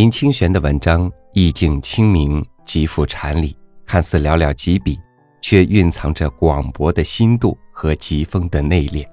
[0.00, 3.54] 林清玄的文章意境清明，极富禅理，
[3.84, 4.98] 看似寥寥几笔，
[5.42, 9.06] 却蕴藏着广博的心度和疾风的内敛。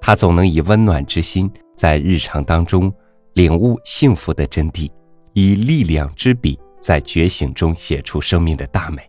[0.00, 2.94] 他总能以温暖之心，在日常当中
[3.32, 4.88] 领悟幸福的真谛，
[5.32, 9.02] 以力量之笔，在觉醒中写出生命的大美。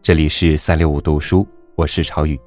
[0.00, 2.40] 这里是三六五读书，我是朝雨。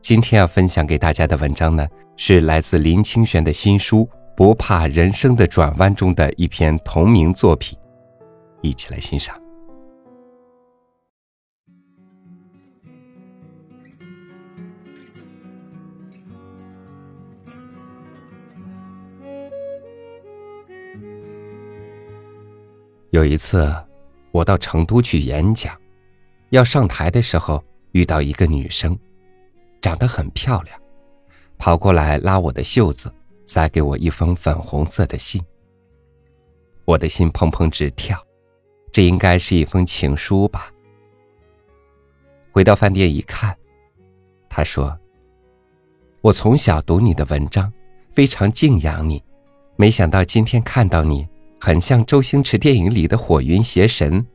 [0.00, 3.98] 今天要分享给大家的文章呢，是来自林清玄的新书
[4.34, 7.78] 《不怕人生的转弯》中的一篇同名作品，
[8.62, 9.38] 一起来欣赏。
[23.10, 23.70] 有一次，
[24.30, 25.76] 我到成都去演讲。
[26.48, 28.98] 要上台的时候，遇到一个女生，
[29.82, 30.80] 长得很漂亮，
[31.58, 33.12] 跑过来拉我的袖子，
[33.52, 35.44] 塞给我一封粉红色的信。
[36.86, 38.18] 我的心砰砰直跳，
[38.90, 40.72] 这应该是一封情书吧。
[42.50, 43.54] 回到饭店一看，
[44.48, 44.98] 他说
[46.22, 47.70] ：“我从小读你的文章，
[48.10, 49.22] 非常敬仰你，
[49.76, 51.28] 没想到今天看到你，
[51.60, 54.26] 很像周星驰电影里的火云邪神，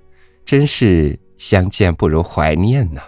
[0.45, 3.03] 真是。”相见不如怀念呐！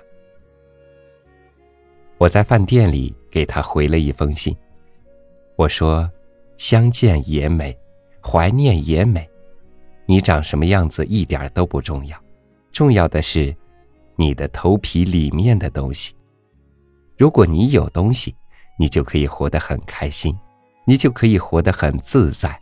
[2.20, 4.56] 我在饭店里给他回了一封信，
[5.60, 6.10] 我说
[6.56, 7.78] ：“相见也美，
[8.24, 9.30] 怀念也美。
[10.06, 12.18] 你长什么样子一点都不重要，
[12.72, 13.54] 重要的是
[14.16, 16.16] 你的头皮里面的东西。
[17.18, 18.34] 如果你有东西，
[18.78, 20.34] 你就可以活得很开心，
[20.86, 22.58] 你就可以活得很自在，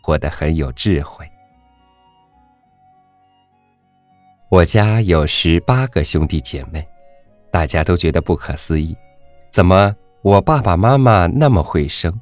[0.00, 1.28] 活得很有智慧。”
[4.52, 6.86] 我家有十八个兄弟姐妹，
[7.50, 8.96] 大家都觉得不可思议，
[9.50, 9.92] 怎么
[10.22, 12.16] 我爸爸妈妈那么会生？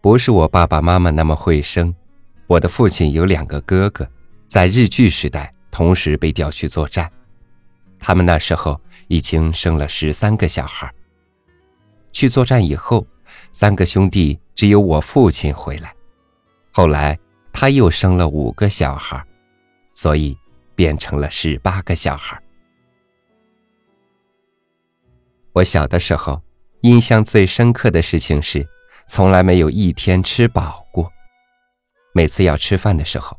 [0.00, 1.94] 不是我爸爸妈妈那么会生，
[2.46, 4.08] 我的父亲有两个哥哥，
[4.46, 7.10] 在日据时代同时被调去作战，
[7.98, 10.92] 他们那时候已经生了十三个小孩。
[12.12, 13.06] 去作战以后，
[13.52, 15.94] 三个兄弟只有我父亲回来，
[16.72, 17.18] 后来
[17.52, 19.24] 他又生了五个小孩，
[19.94, 20.36] 所以。
[20.78, 22.40] 变成了十八个小孩。
[25.52, 26.40] 我小的时候，
[26.82, 28.64] 印象最深刻的事情是，
[29.08, 31.10] 从来没有一天吃饱过。
[32.12, 33.36] 每次要吃饭的时候，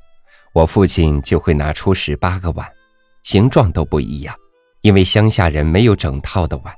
[0.53, 2.67] 我父亲就会拿出十八个碗，
[3.23, 4.35] 形状都不一样，
[4.81, 6.73] 因为乡下人没有整套的碗，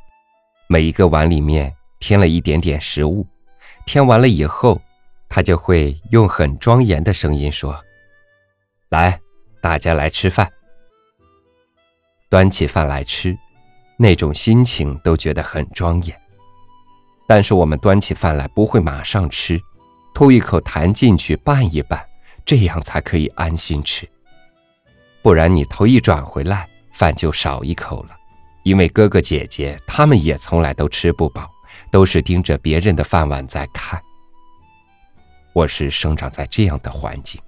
[0.67, 3.25] 每一个碗里面添了一点点食物。
[3.85, 4.79] 添完了以后，
[5.29, 7.83] 他就会用很庄严的声音说
[8.89, 9.19] ：“来。”
[9.61, 10.51] 大家来吃饭，
[12.31, 13.37] 端起饭来吃，
[13.95, 16.19] 那种心情都觉得很庄严。
[17.33, 19.57] 但是我们端起饭来不会马上吃，
[20.13, 22.05] 吐一口痰进去拌一拌，
[22.45, 24.05] 这样才可以安心吃。
[25.21, 28.17] 不然你头一转回来，饭就少一口了。
[28.63, 31.49] 因为哥哥姐姐他们也从来都吃不饱，
[31.89, 33.97] 都是盯着别人的饭碗在看。
[35.53, 37.41] 我是生长在这样的环境。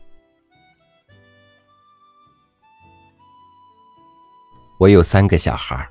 [4.77, 5.85] 我有三个小孩，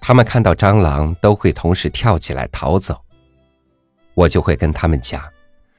[0.00, 3.02] 他们看到蟑螂都会同时跳起来逃走。
[4.16, 5.22] 我就会跟他们讲，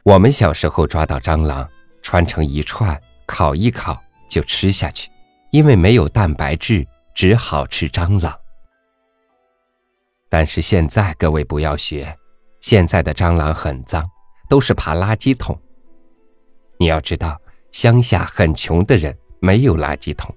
[0.04, 1.68] 我们小时候抓到蟑螂，
[2.02, 5.10] 穿成一串，烤一烤就吃下去，
[5.52, 8.34] 因为没有蛋白质，只好吃蟑螂。
[10.30, 12.18] 但是现在各位不要学，
[12.62, 14.10] 现在的蟑螂很脏，
[14.48, 15.60] 都是爬垃圾桶。
[16.80, 17.38] 你要知道，
[17.72, 20.34] 乡下很穷的人没有垃圾桶，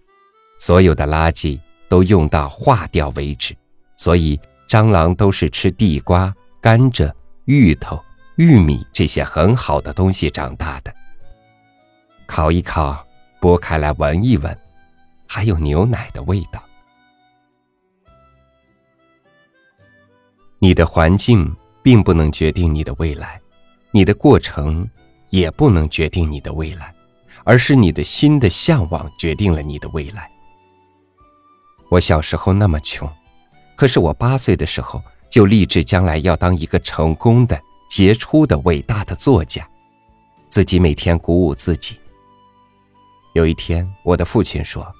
[0.58, 1.60] 所有的垃圾。
[1.90, 3.52] 都用到化掉为止，
[3.96, 7.12] 所以蟑螂都是吃地瓜、甘蔗、
[7.58, 8.00] 芋头、
[8.36, 10.94] 玉米这些很好的东西长大的。
[12.24, 13.04] 烤一烤，
[13.40, 14.56] 剥开来闻一闻，
[15.26, 16.62] 还有牛奶的味道。
[20.60, 21.52] 你的环境
[21.82, 23.40] 并不能决定你的未来，
[23.90, 24.88] 你的过程
[25.30, 26.94] 也不能决定你的未来，
[27.42, 30.30] 而是你的心的向往决定了你的未来。
[31.88, 33.10] 我小时候那么穷，
[33.74, 39.66] 可是我八岁的时候就立志将来要当一个成功的、杰出的、伟大的作家，
[40.48, 41.96] 自己每天鼓舞自己。
[43.34, 44.92] 有一天，我的父亲说：“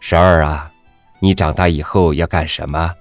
[0.00, 0.72] 十二啊，
[1.20, 2.94] 你长大以后要干什么？”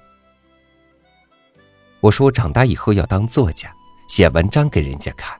[2.01, 3.73] 我说：“我长大以后要当作家，
[4.09, 5.39] 写文章给人家看。”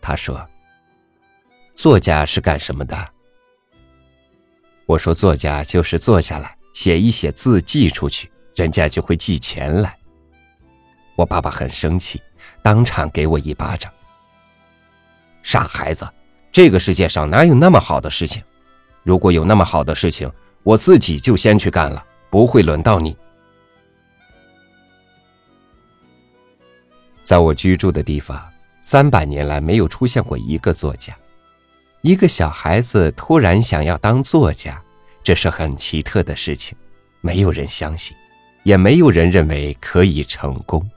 [0.00, 0.48] 他说
[1.74, 2.96] ：“作家是干什么的？”
[4.86, 9.96] 我说：“作家就是坐下来写一写字寄出去，人家就会寄钱来。”
[11.16, 12.20] 我爸爸很生气，
[12.62, 13.92] 当场给我一巴掌。
[15.42, 16.08] 傻孩子，
[16.50, 18.42] 这个世界上哪有那么好的事情？
[19.02, 20.30] 如果有那么好的事情，
[20.62, 23.16] 我自己就先去干了，不会轮到你。
[27.22, 28.48] 在我居住的地方，
[28.80, 31.16] 三百年来没有出现过一个作家。
[32.00, 34.82] 一个小孩子突然想要当作家，
[35.22, 36.76] 这是很奇特的事情，
[37.20, 38.16] 没有人相信，
[38.62, 40.88] 也没有人认为可以成功。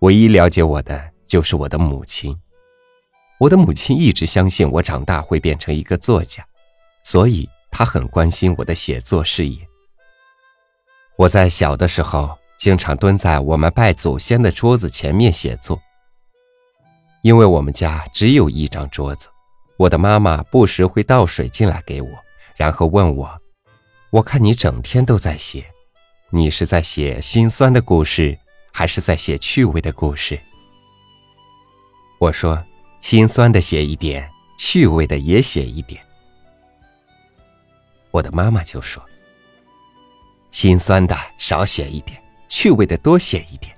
[0.00, 2.36] 唯一了解我的就是我的母亲。
[3.38, 6.46] 我的母亲一直相信我长大会变成一个作家，
[7.02, 9.58] 所以她很关心我的写作事业。
[11.16, 15.80] 我在小的时候经常蹲在我们拜祖先的桌子前面写作，
[17.22, 19.28] 因为我们家只有一张桌子。
[19.76, 22.08] 我的妈妈不时会倒水进来给我，
[22.56, 23.28] 然后问我
[24.12, 25.64] ：“我看你整天都在写，
[26.30, 28.38] 你是在写心酸的故事，
[28.70, 30.38] 还是在写趣味的故事？”
[32.20, 32.62] 我说。
[33.00, 36.00] 心酸的写一点，趣味的也写一点。
[38.12, 39.02] 我的妈妈就说
[40.52, 43.74] ：“心酸的少写一点，趣味的多写一点。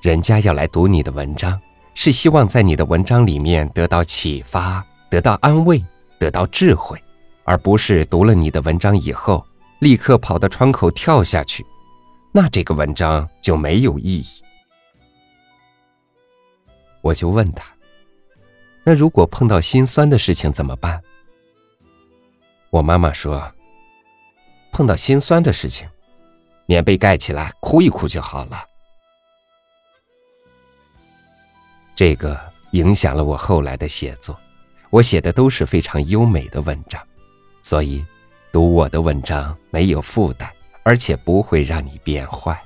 [0.00, 1.60] 人家要来读你的文章，
[1.92, 5.84] 是希望在你的文章里面得到启发、得到安慰、
[6.16, 7.02] 得到智慧，
[7.50, 9.44] 而不是读了你的文章以后，
[9.80, 11.66] 立刻跑到窗口跳下去，
[12.30, 14.24] 那这个文章就没有意义。”
[17.02, 17.64] 我就问他。
[18.84, 21.02] 那如果碰到心酸的事情怎么办？
[22.70, 23.52] 我妈妈说
[24.70, 25.88] ：“碰到心酸的事情，
[26.66, 28.64] 棉被盖起来哭一哭就好了。”
[31.96, 34.38] 这个影响了我后来的写作。
[34.90, 37.04] 我写的都是非常优美的文章，
[37.62, 38.04] 所以
[38.52, 40.48] 读我的文章没有负担，
[40.82, 42.60] 而且不会让你变坏。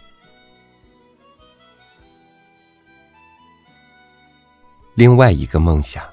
[4.95, 6.05] 另外一个梦想，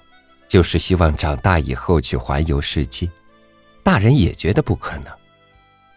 [0.47, 3.09] 就是希望长大以后去环游世界。
[3.83, 5.13] 大人也觉得不可能，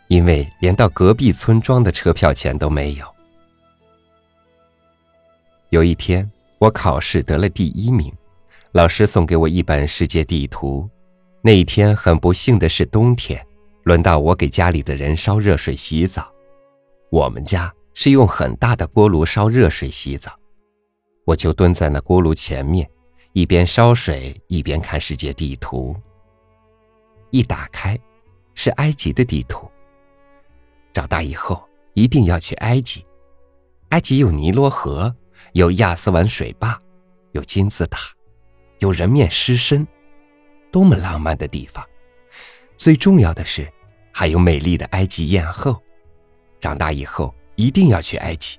[0.08, 3.06] 因为连到隔壁村庄的车票钱都没有。
[5.70, 8.12] 有一天，我考试得了第一名，
[8.72, 10.88] 老师送给我一本世界地图。
[11.46, 13.46] 那一天很不幸的是冬天，
[13.82, 16.32] 轮到我给家里的人烧热水洗澡。
[17.10, 20.32] 我们家是用很大的锅炉烧热水洗澡。
[21.26, 22.88] 我就蹲在那锅炉前面，
[23.34, 25.94] 一边烧水一边看世界地图。
[27.28, 28.00] 一打开，
[28.54, 29.70] 是埃及的地图。
[30.94, 31.62] 长大以后
[31.92, 33.04] 一定要去埃及。
[33.90, 35.14] 埃及有尼罗河，
[35.52, 36.80] 有亚斯文水坝，
[37.32, 37.98] 有金字塔，
[38.78, 39.86] 有人面狮身，
[40.74, 41.88] 多么浪漫的地方！
[42.76, 43.72] 最重要的是，
[44.10, 45.80] 还有美丽的埃及艳后。
[46.58, 48.58] 长大以后一定要去埃及。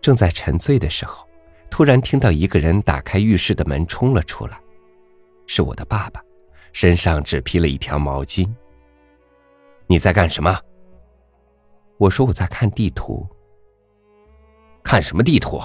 [0.00, 1.28] 正在沉醉的时候，
[1.68, 4.56] 突然听到一个人打开浴室的门冲了出来，
[5.48, 6.22] 是我的爸爸，
[6.72, 8.48] 身上只披了一条毛巾。
[9.88, 10.56] 你在干什么？
[11.98, 13.26] 我说我在看地图。
[14.84, 15.60] 看什么地图？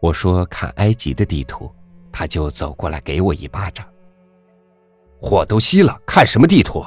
[0.00, 1.74] 我说看埃及的地图，
[2.12, 3.86] 他就走过来给我一巴掌。
[5.20, 6.84] 火都熄了，看什么地图？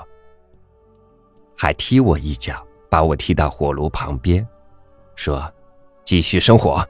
[1.57, 4.47] 还踢我一脚，把我踢到火炉旁边，
[5.15, 5.51] 说。
[6.05, 6.85] 继续生火，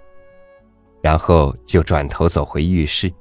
[1.00, 3.13] 然后就转头走回浴室。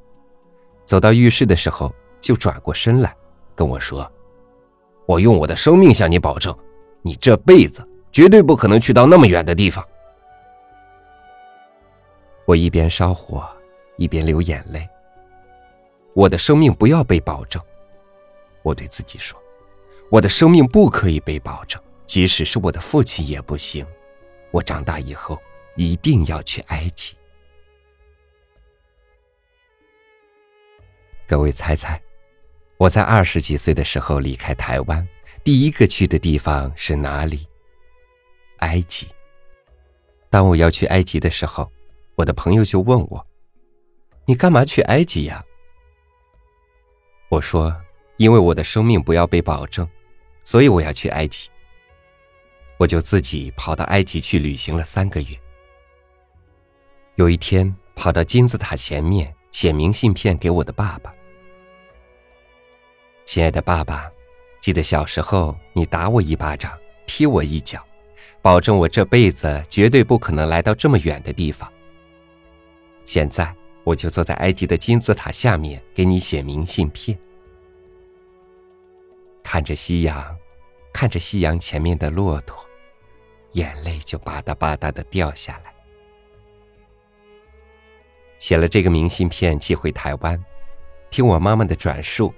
[0.87, 3.15] 走到浴室的时候，就转过身来
[3.55, 4.11] 跟我说
[5.05, 6.57] ：“我用我的生命向你保证，
[7.03, 9.87] 你这辈子绝对不可能去到那么远的地方。”
[12.49, 13.47] 我一边烧火，
[13.99, 14.89] 一边流眼泪。
[16.15, 17.63] 我的生命不要被保证，
[18.63, 19.41] 我对自己说
[20.11, 23.87] ：“我的生命不可以被保证，即使是我的父亲也不行。
[24.51, 25.41] 我长大以后。”
[25.75, 27.17] 一定要去埃及。
[31.27, 31.99] 各位猜猜，
[32.77, 35.09] 我在二十几岁的时候离开台湾，
[35.43, 37.49] 第一个去的地方是哪里？
[38.59, 39.09] 埃及。
[40.29, 41.73] 当我要去埃及的时候，
[42.17, 43.27] 我的朋友就问我
[44.29, 45.43] ：“你干嘛去埃及呀？”
[47.33, 47.75] 我说
[48.19, 49.89] ：“因为我的生命不要被保证，
[50.45, 51.49] 所以我要去埃及。”
[52.77, 55.29] 我就自己跑到埃及去旅行了三个月。
[57.15, 61.11] 有一天，跑到金字塔前面写明信片给我的爸爸。
[63.25, 64.13] 亲爱的爸爸，
[64.61, 67.83] 记得小时候你打我一巴掌，踢我一脚，
[68.43, 71.73] 保证我这辈子绝对不可能来到这么远的地方。
[73.07, 77.19] 现在我就坐在埃及的金字塔下面给你写明信片，
[79.43, 80.37] 看着夕阳，
[80.93, 82.65] 看着夕阳前面的骆驼，
[83.53, 85.75] 眼泪就吧嗒吧嗒的掉下来。
[88.39, 90.43] 写了这个明信片寄回台湾，
[91.11, 92.33] 听我妈妈的转述，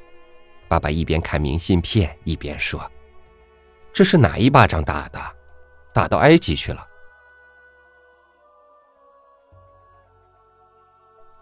[0.67, 2.91] 爸爸一边看明信片一边说
[3.93, 5.19] ：“这是哪一巴掌打的？
[5.93, 6.89] 打到埃及去了。”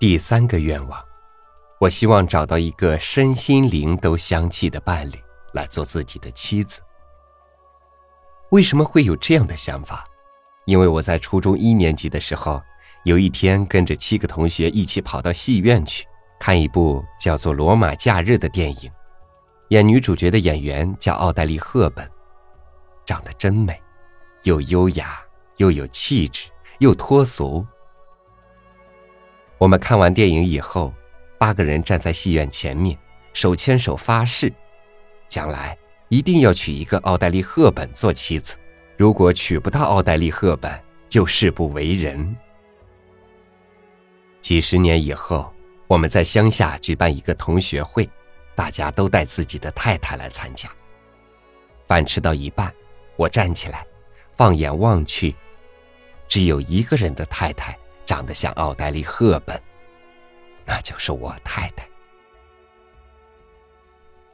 [0.02, 1.00] 第三个愿望，
[1.78, 5.14] 我希望找到一个身心灵都相契的伴侣
[5.52, 6.80] 来做自己的妻子。
[8.50, 10.04] 为什么会有这样的想法？
[10.64, 12.60] 因为我在初中一年级的时候，
[13.04, 16.04] 有一天跟着七个同学一起跑到戏院去
[16.40, 18.90] 看一部叫做《罗马假日》的电影，
[19.68, 22.10] 演女主角的演员叫奥黛丽·赫本，
[23.06, 23.80] 长得真美，
[24.42, 25.22] 又优雅
[25.58, 26.48] 又有气质，
[26.80, 27.64] 又脱俗。
[29.62, 30.92] 我们看完电影以后，
[31.38, 32.98] 八个人站在戏院前面，
[33.32, 34.52] 手牵手发誓，
[35.28, 35.78] 将来。
[36.08, 38.56] 一定要娶一个奥黛丽·赫本做妻子，
[38.96, 42.36] 如果娶不到奥黛丽·赫本，就誓不为人。
[44.40, 45.54] 几十年以后，
[45.86, 48.10] 我们在乡下举办一个同学会，
[48.56, 50.68] 大家都带自己的太太来参加。
[51.86, 52.74] 饭吃到一半，
[53.14, 53.86] 我站起来，
[54.36, 55.32] 放眼望去，
[56.26, 59.60] 只有一个人的太太长得像奥黛丽·赫本，
[60.64, 61.88] 那就是我太太。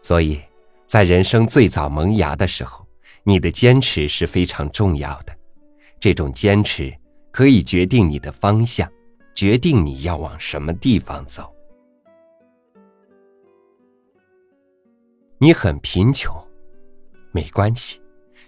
[0.02, 0.40] 所以。
[0.86, 2.82] 在人生最早萌芽的时候，
[3.22, 5.36] 你的坚持是非常重要的。
[6.00, 6.90] 这种坚持
[7.30, 8.90] 可以决定你的方向，
[9.34, 11.54] 决定你要往什么地方走。
[15.36, 16.34] 你很贫穷，
[17.32, 18.00] 没关系，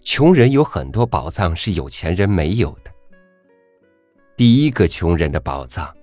[0.03, 2.91] 穷人有很多宝藏是有钱人没有的。
[4.41, 5.95] 第一个穷人的宝藏，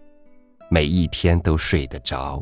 [0.70, 2.39] 每一天都睡得着。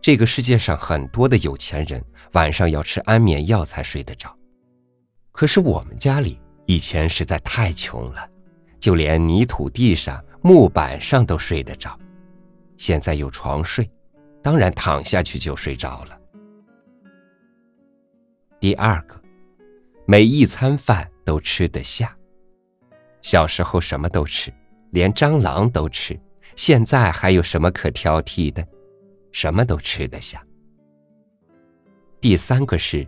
[0.00, 2.02] 这个世界上很多的有钱人
[2.32, 4.34] 晚上要吃安眠药才睡得着，
[5.32, 8.26] 可是我们家里以前实在太穷了，
[8.80, 11.94] 就连泥土地上、木板上都睡得着。
[12.78, 13.86] 现在有床睡，
[14.42, 16.18] 当然躺下去就睡着了。
[18.58, 19.20] 第二个，
[20.06, 22.14] 每一餐饭都吃得下。
[23.28, 24.50] 小时候什么都吃，
[24.88, 26.18] 连蟑螂都吃，
[26.56, 28.66] 现在还有什么可挑剔的？
[29.32, 30.42] 什么都吃得下。
[32.22, 33.06] 第三个是，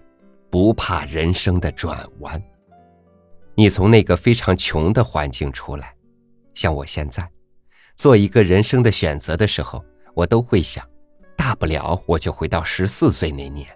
[0.50, 2.38] 不怕人生的转弯。
[3.54, 5.94] 你从那个非常穷的环境出来，
[6.52, 7.26] 像我现在，
[7.96, 10.86] 做一个人生的选择的时候，我都会想，
[11.34, 13.66] 大不了我就回到十四岁那年，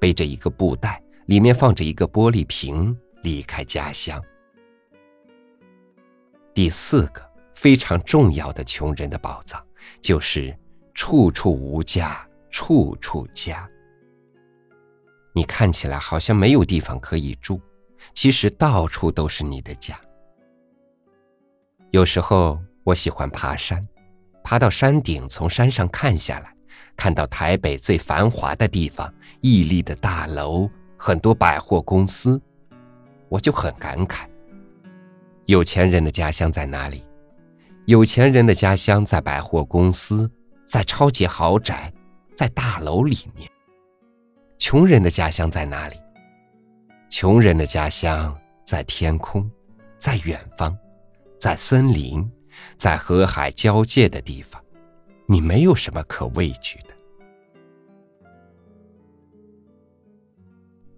[0.00, 4.18] 背着一个布袋，里面放着一个玻璃瓶，离开家乡。
[6.60, 7.22] 第四个
[7.54, 9.64] 非常重要的穷人的宝藏，
[10.02, 10.54] 就是。
[10.92, 13.66] 处处无家，处处家。
[15.32, 17.58] 你看起来好像没有地方可以住，
[18.12, 19.98] 其实到处都是你的家。
[21.92, 23.88] 有时候我喜欢爬山，
[24.44, 26.54] 爬到山顶，从山上看下来，
[26.94, 32.38] 看到台北最繁华的地方，屹立的大楼，很多百货公司，
[33.30, 34.26] 我就很感慨：
[35.50, 37.04] 有钱人的家乡在哪里？
[37.86, 40.30] 有钱人的家乡在百货公司。
[40.64, 41.92] 在超级豪宅，
[42.36, 43.50] 在大楼里面。
[44.56, 45.96] 穷人的家乡在哪里？
[47.10, 49.50] 穷人的家乡在天空，
[49.98, 50.78] 在远方，
[51.40, 52.30] 在森林，
[52.78, 54.62] 在河海交界的地方。
[55.26, 56.94] 你没有什么可畏惧的。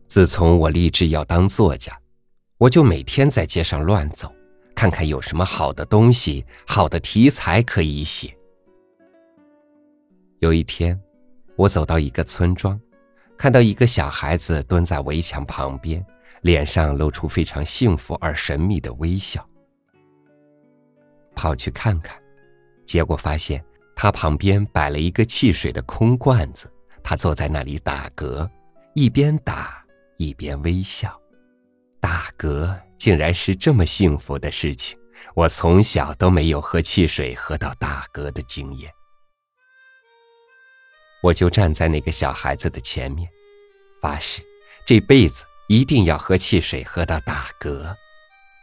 [0.06, 1.98] 自从我立志要当作家，
[2.58, 4.30] 我就每天在街上乱走，
[4.82, 8.36] 看看有什么好的东西、好的题材可以写。
[10.40, 11.00] 有一天，
[11.54, 12.80] 我走到一个村庄，
[13.38, 16.04] 看到一个小孩子蹲在围墙旁边，
[16.40, 19.48] 脸上露出非常幸福而神秘的微笑。
[21.36, 22.20] 跑去看看，
[22.84, 26.68] 结果发现他旁边摆了一个汽水的空罐子，
[27.04, 28.50] 他坐在那里打嗝，
[28.96, 29.80] 一边打
[30.16, 31.16] 一边微笑。
[32.00, 34.96] 打嗝竟然是这么幸福的事情，
[35.34, 38.88] 我从小都没有喝汽水喝到打嗝的经验。
[41.20, 43.28] 我就站在那个小孩子的前面，
[44.00, 44.40] 发誓
[44.86, 47.92] 这辈子一定要喝汽水喝到打嗝。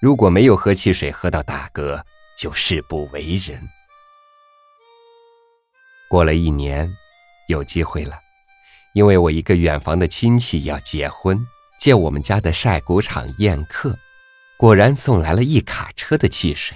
[0.01, 2.01] 如果没有喝汽水喝到打嗝，
[2.37, 3.61] 就誓不为人。
[6.07, 6.89] 过了一年，
[7.49, 8.17] 有机会了，
[8.93, 11.45] 因为我一个远房的亲戚要结婚，
[11.77, 13.99] 借我们家的晒谷场宴客，
[14.59, 16.75] 果然送来了一卡车的汽水。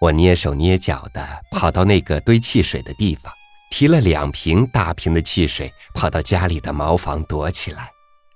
[0.00, 3.30] 我蹑手蹑脚的跑到那个堆汽水的地方。
[3.70, 7.88] 提了两瓶大瓶的汽水，跑到家里的茅房躲起来，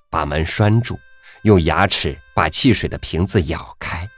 [0.08, 0.96] 把门拴住，
[1.42, 4.08] 用牙齿把汽水的瓶子咬开，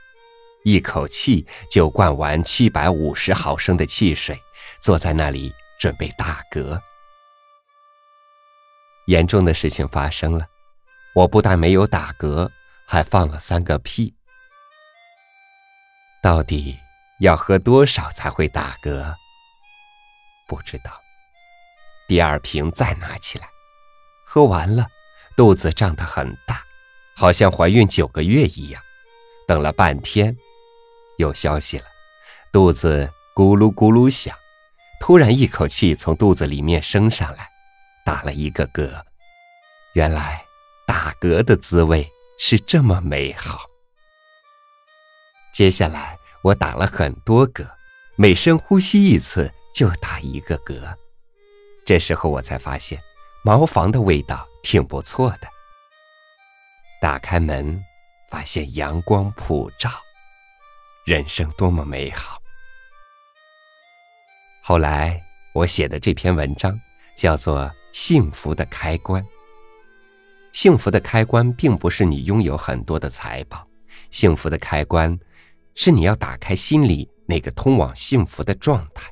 [0.63, 4.39] 一口气就灌完七百五十毫升的汽水，
[4.79, 6.79] 坐在那里准备打嗝。
[9.07, 10.45] 严重的事情发生了，
[11.15, 12.47] 我不但没有打嗝，
[12.87, 14.15] 还放了三个屁。
[16.23, 16.79] 到底
[17.19, 19.13] 要喝多少才会打嗝？
[20.47, 20.91] 不知道。
[22.07, 23.49] 第二瓶再拿起来，
[24.25, 24.87] 喝完了，
[25.35, 26.63] 肚子胀得很大，
[27.17, 28.81] 好像怀孕九个月一样。
[29.45, 30.35] 等了半天，
[31.17, 31.85] 有消息了，
[32.51, 34.33] 肚子咕噜咕噜响，
[35.01, 37.49] 突然一口气从肚子里面升上来，
[38.05, 39.03] 打了一个嗝。
[39.93, 40.45] 原来
[40.85, 43.65] 打嗝的滋味是这么美好。
[45.53, 47.67] 接下来我打了很多嗝，
[48.15, 50.95] 每深呼吸一次就打一个嗝。
[51.85, 53.01] 这时候我才发现，
[53.43, 55.47] 茅房的味道挺不错的。
[57.01, 57.83] 打开门，
[58.29, 59.89] 发现阳光普照，
[61.05, 62.41] 人生多么美好。
[64.61, 65.21] 后来
[65.53, 66.79] 我写的这篇文章
[67.15, 67.61] 叫做
[67.93, 69.23] 《幸福的开关》。
[70.59, 73.63] 幸福的开关并不是你拥有很多的财宝，
[74.09, 75.15] 幸福的开关
[75.75, 79.07] 是你要打开心里那个通往幸福的状态。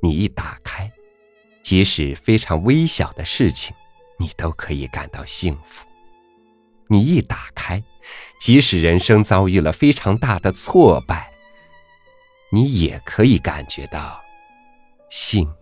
[0.00, 0.88] 你一打开。
[1.64, 3.74] 即使非常微小的事情，
[4.20, 5.84] 你都可以感到幸福。
[6.86, 7.82] 你一打开，
[8.40, 11.28] 即使人生遭遇了非常大的挫败，
[12.52, 14.20] 你也可以感觉到
[15.10, 15.61] 幸福。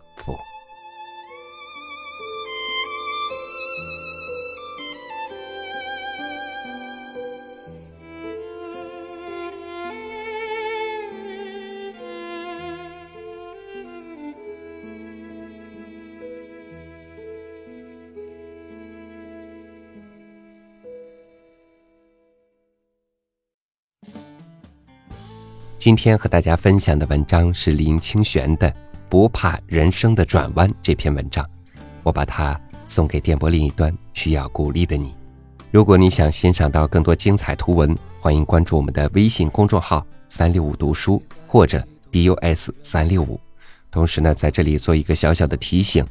[25.80, 28.71] 今天和大家分享的文章是林清玄的
[29.08, 31.43] 《不怕人生的转弯》这篇文章，
[32.02, 35.14] 我把它送给电波另一端需要鼓励的你。
[35.71, 43.40] 如果你想欣赏到更多精彩图文，欢迎关注我们的微信公众号“三六五读书”或者 “dus 三六五”。
[43.90, 46.06] 同时呢，在这里做一个小小的提醒：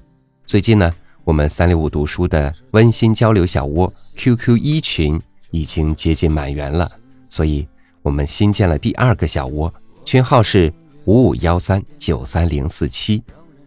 [0.48, 0.92] 最近呢，
[1.24, 6.92] 我们三六五读书的温馨交流小窝 QQ 一群已经接近满员了，
[7.30, 7.68] 所以。
[8.02, 9.74] 我们新建了第二个小窝，
[10.06, 10.72] 群号是
[11.06, 13.22] 五五幺三九三零四七，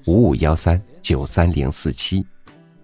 [0.07, 2.25] 五五幺三九三零四七。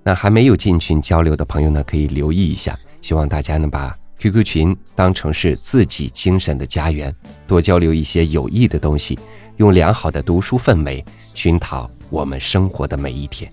[0.02, 2.78] 那还没有进群交流的朋友呢，可以留意一下。
[3.00, 7.14] 希望大家能把 QQ 群当成是自己精神的家园，
[7.46, 9.18] 多交流一些有益的东西，
[9.56, 13.50] 用良好的读书氛围熏陶我们生活的每一天。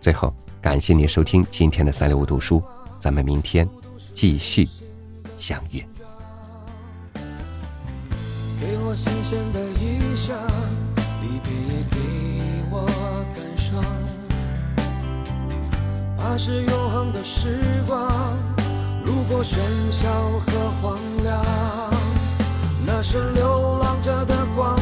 [0.00, 2.62] 最后，感谢您收听今天的三六五读书，
[2.98, 3.66] 咱们明天
[4.12, 4.68] 继续
[5.38, 5.93] 相约。
[8.66, 10.34] 给我新鲜的印象，
[11.20, 12.00] 离别也给
[12.70, 12.86] 我
[13.34, 13.84] 感伤。
[16.16, 18.08] 怕是永恒的时光，
[19.04, 19.58] 路过喧
[19.92, 20.08] 嚣
[20.40, 20.50] 和
[20.80, 21.44] 荒凉，
[22.86, 24.73] 那是流浪者的光